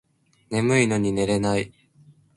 [0.49, 1.71] 眠いのに寝れない